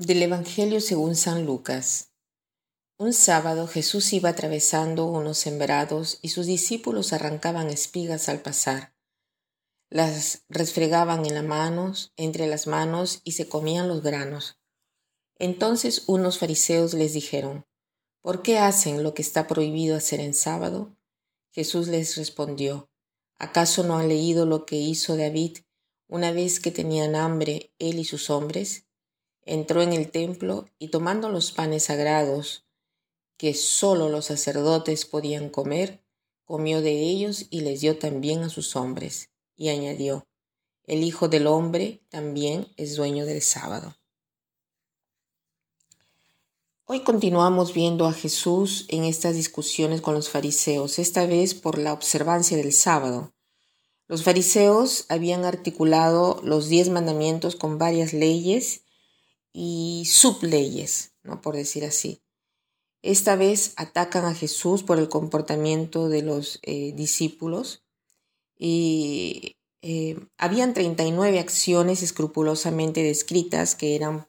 [0.00, 2.10] Del Evangelio según San Lucas.
[2.96, 8.94] Un sábado Jesús iba atravesando unos sembrados y sus discípulos arrancaban espigas al pasar.
[9.90, 14.58] Las resfregaban en las manos, entre las manos y se comían los granos.
[15.38, 17.66] Entonces unos fariseos les dijeron,
[18.22, 20.96] ¿Por qué hacen lo que está prohibido hacer en sábado?
[21.50, 22.88] Jesús les respondió,
[23.38, 25.58] ¿acaso no han leído lo que hizo David
[26.08, 28.86] una vez que tenían hambre él y sus hombres?
[29.50, 32.64] Entró en el templo y tomando los panes sagrados
[33.36, 36.04] que sólo los sacerdotes podían comer,
[36.44, 40.28] comió de ellos y les dio también a sus hombres, y añadió,
[40.84, 43.96] el Hijo del Hombre también es dueño del sábado.
[46.84, 51.92] Hoy continuamos viendo a Jesús en estas discusiones con los fariseos, esta vez por la
[51.92, 53.32] observancia del sábado.
[54.06, 58.82] Los fariseos habían articulado los diez mandamientos con varias leyes
[59.52, 61.40] y subleyes, ¿no?
[61.40, 62.22] por decir así.
[63.02, 67.82] Esta vez atacan a Jesús por el comportamiento de los eh, discípulos
[68.58, 74.28] y eh, habían 39 acciones escrupulosamente descritas que eran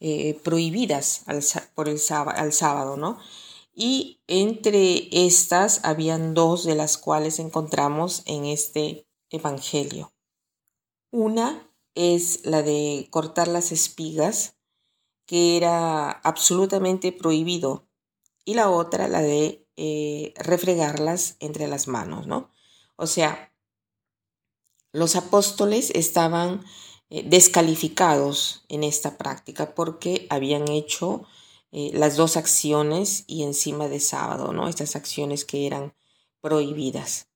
[0.00, 1.42] eh, prohibidas al,
[1.74, 3.18] por el sábado, ¿no?
[3.74, 10.14] Y entre estas habían dos de las cuales encontramos en este Evangelio.
[11.10, 14.55] Una es la de cortar las espigas
[15.26, 17.86] que era absolutamente prohibido,
[18.44, 22.50] y la otra, la de eh, refregarlas entre las manos, ¿no?
[22.96, 23.52] O sea,
[24.92, 26.64] los apóstoles estaban
[27.10, 31.26] eh, descalificados en esta práctica porque habían hecho
[31.72, 34.68] eh, las dos acciones y encima de sábado, ¿no?
[34.68, 35.94] Estas acciones que eran
[36.40, 37.28] prohibidas.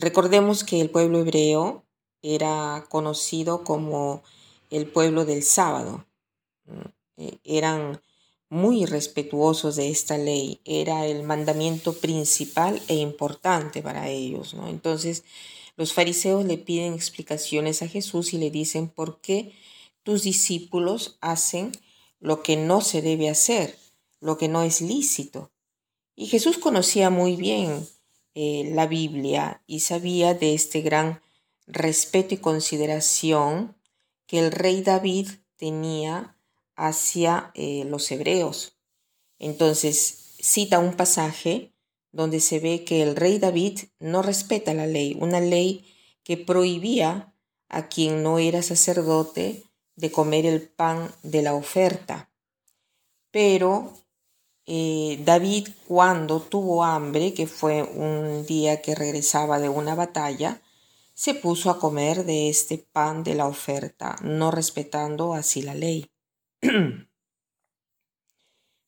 [0.00, 1.84] recordemos que el pueblo hebreo
[2.22, 4.22] era conocido como
[4.70, 6.07] el pueblo del sábado,
[7.44, 8.00] eran
[8.50, 14.54] muy respetuosos de esta ley, era el mandamiento principal e importante para ellos.
[14.54, 14.68] ¿no?
[14.68, 15.24] Entonces,
[15.76, 19.52] los fariseos le piden explicaciones a Jesús y le dicen, ¿por qué
[20.02, 21.72] tus discípulos hacen
[22.20, 23.78] lo que no se debe hacer,
[24.20, 25.50] lo que no es lícito?
[26.16, 27.86] Y Jesús conocía muy bien
[28.34, 31.20] eh, la Biblia y sabía de este gran
[31.66, 33.76] respeto y consideración
[34.26, 36.37] que el rey David tenía
[36.78, 38.78] hacia eh, los hebreos.
[39.38, 41.74] Entonces cita un pasaje
[42.12, 45.84] donde se ve que el rey David no respeta la ley, una ley
[46.22, 47.34] que prohibía
[47.68, 49.64] a quien no era sacerdote
[49.96, 52.30] de comer el pan de la oferta.
[53.30, 53.92] Pero
[54.66, 60.62] eh, David cuando tuvo hambre, que fue un día que regresaba de una batalla,
[61.14, 66.08] se puso a comer de este pan de la oferta, no respetando así la ley.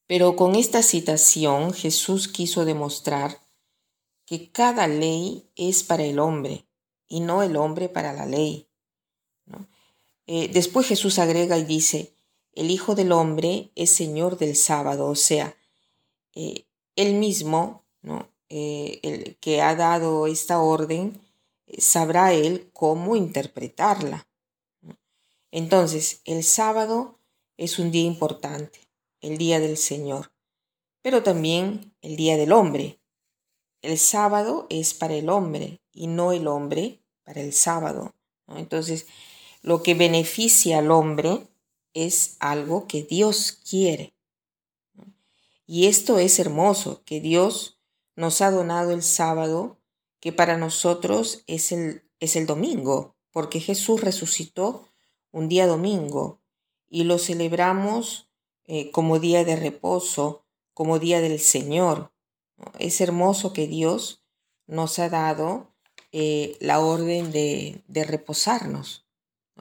[0.06, 3.38] Pero con esta citación Jesús quiso demostrar
[4.26, 6.66] que cada ley es para el hombre
[7.06, 8.68] y no el hombre para la ley.
[10.26, 12.12] Eh, después Jesús agrega y dice,
[12.54, 15.56] el Hijo del Hombre es Señor del sábado, o sea,
[16.34, 16.66] eh,
[16.96, 18.28] él mismo, ¿no?
[18.48, 21.20] Eh, el que ha dado esta orden,
[21.78, 24.26] sabrá él cómo interpretarla.
[25.52, 27.19] Entonces, el sábado
[27.60, 28.88] es un día importante,
[29.20, 30.32] el día del Señor,
[31.02, 33.00] pero también el día del hombre.
[33.82, 38.14] El sábado es para el hombre y no el hombre para el sábado.
[38.48, 39.06] Entonces,
[39.60, 41.48] lo que beneficia al hombre
[41.92, 44.14] es algo que Dios quiere.
[45.66, 47.78] Y esto es hermoso, que Dios
[48.16, 49.78] nos ha donado el sábado,
[50.18, 54.88] que para nosotros es el, es el domingo, porque Jesús resucitó
[55.30, 56.39] un día domingo,
[56.90, 58.28] y lo celebramos
[58.64, 60.44] eh, como día de reposo,
[60.74, 62.12] como día del Señor.
[62.78, 64.22] Es hermoso que Dios
[64.66, 65.72] nos ha dado
[66.12, 69.06] eh, la orden de, reposarnos.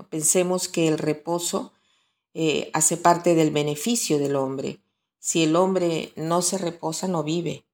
[0.10, 1.74] Pensemos que el reposo
[2.34, 4.82] eh, hace parte del beneficio del hombre.
[5.20, 7.66] Si el hombre no se reposa, no vive.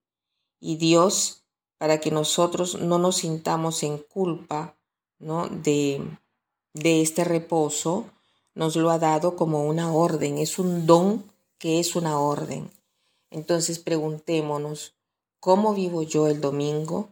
[0.59, 1.43] Y Dios,
[1.77, 4.77] para que nosotros no nos sintamos en culpa
[5.19, 5.47] ¿no?
[5.47, 6.01] de,
[6.73, 8.09] de este reposo,
[8.55, 11.29] nos lo ha dado como una orden, es un don
[11.59, 12.71] que es una orden.
[13.29, 14.95] Entonces preguntémonos,
[15.39, 17.09] ¿cómo vivo yo el domingo?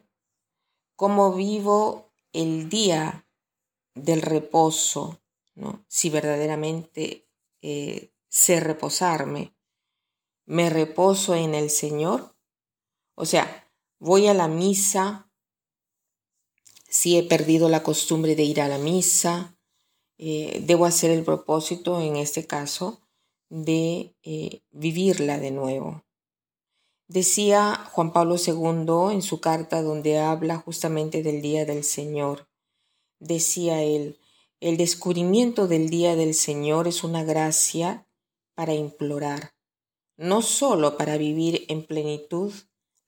[0.96, 3.28] ¿Cómo vivo el día
[3.94, 5.20] del reposo?
[5.56, 5.84] ¿no?
[5.88, 7.28] Si verdaderamente
[7.62, 9.54] eh, sé reposarme,
[10.46, 12.36] ¿me reposo en el Señor?
[13.16, 13.70] O sea,
[14.00, 15.30] voy a la misa,
[16.88, 19.53] si he perdido la costumbre de ir a la misa,
[20.26, 23.02] eh, debo hacer el propósito, en este caso,
[23.50, 26.06] de eh, vivirla de nuevo.
[27.10, 32.48] Decía Juan Pablo II en su carta donde habla justamente del Día del Señor.
[33.20, 34.18] Decía él,
[34.62, 38.08] el descubrimiento del Día del Señor es una gracia
[38.56, 39.54] para implorar,
[40.16, 42.54] no sólo para vivir en plenitud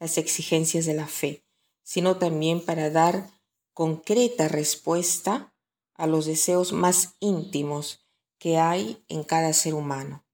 [0.01, 1.45] las exigencias de la fe,
[1.81, 3.29] sino también para dar
[3.73, 5.54] concreta respuesta
[5.95, 8.05] a los deseos más íntimos
[8.37, 10.25] que hay en cada ser humano.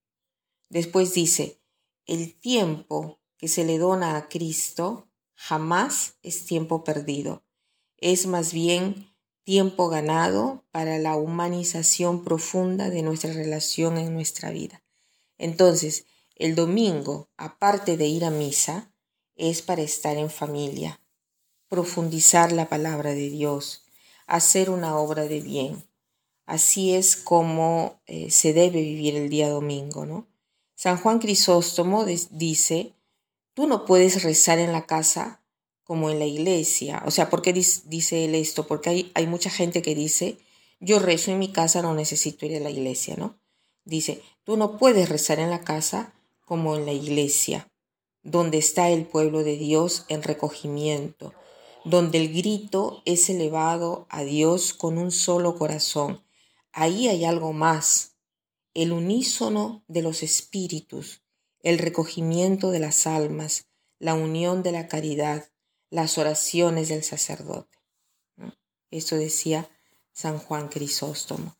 [0.69, 1.61] Después dice,
[2.05, 7.43] el tiempo que se le dona a Cristo jamás es tiempo perdido,
[7.97, 9.11] es más bien
[9.43, 14.83] tiempo ganado para la humanización profunda de nuestra relación en nuestra vida.
[15.37, 16.05] Entonces,
[16.35, 18.93] el domingo, aparte de ir a misa,
[19.35, 21.01] es para estar en familia,
[21.67, 23.85] profundizar la palabra de Dios,
[24.31, 25.83] hacer una obra de bien.
[26.45, 30.25] Así es como eh, se debe vivir el día domingo, ¿no?
[30.73, 32.93] San Juan Crisóstomo dice,
[33.53, 35.41] tú no puedes rezar en la casa
[35.83, 37.03] como en la iglesia.
[37.05, 38.67] O sea, ¿por qué dice él esto?
[38.67, 40.37] Porque hay, hay mucha gente que dice,
[40.79, 43.37] yo rezo en mi casa, no necesito ir a la iglesia, ¿no?
[43.83, 46.13] Dice, tú no puedes rezar en la casa
[46.45, 47.67] como en la iglesia,
[48.23, 51.33] donde está el pueblo de Dios en recogimiento,
[51.83, 56.23] donde el grito es elevado a Dios con un solo corazón.
[56.71, 58.15] Ahí hay algo más,
[58.73, 61.21] el unísono de los espíritus,
[61.61, 63.67] el recogimiento de las almas,
[63.99, 65.49] la unión de la caridad,
[65.89, 67.77] las oraciones del sacerdote.
[68.89, 69.69] Eso decía
[70.11, 71.57] San Juan Crisóstomo.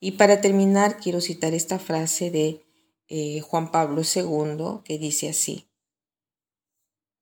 [0.00, 2.64] Y para terminar, quiero citar esta frase de
[3.08, 5.68] eh, Juan Pablo II que dice así,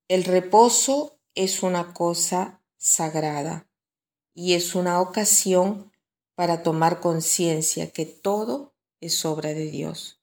[0.08, 3.68] el reposo es una cosa sagrada
[4.34, 5.92] y es una ocasión
[6.34, 10.20] para tomar conciencia que todo es obra de Dios.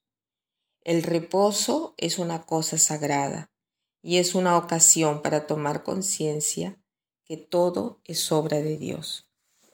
[0.82, 3.50] El reposo es una cosa sagrada
[4.02, 6.78] y es una ocasión para tomar conciencia
[7.24, 9.30] que todo es obra de Dios.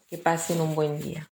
[0.07, 1.34] Que pasen un buen día.